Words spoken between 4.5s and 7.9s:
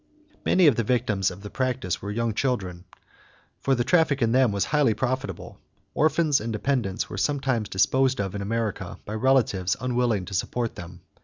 was highly profitable. Orphans and dependents were sometimes